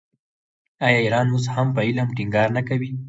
[0.85, 2.89] آیا ایران اوس هم په علم ټینګار نه کوي؟